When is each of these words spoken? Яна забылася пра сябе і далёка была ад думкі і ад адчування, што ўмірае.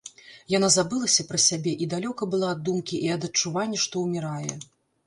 Яна 0.53 0.69
забылася 0.75 1.25
пра 1.29 1.41
сябе 1.45 1.75
і 1.85 1.89
далёка 1.93 2.31
была 2.33 2.49
ад 2.55 2.65
думкі 2.71 2.95
і 3.07 3.13
ад 3.19 3.31
адчування, 3.31 3.79
што 3.87 3.95
ўмірае. 4.09 4.53